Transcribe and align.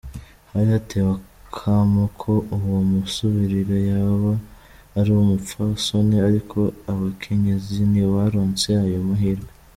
Hari 0.51 0.67
hatewe 0.75 1.11
akamo 1.45 2.03
ko 2.21 2.33
uwomusubirira 2.55 3.75
yoba 3.89 4.33
ari 4.97 5.09
umupfasoni, 5.13 6.15
ariko 6.29 6.57
abakenyezi 6.91 7.77
ntibaronse 7.89 8.69
ayo 8.83 8.99
mahirwe. 9.07 9.51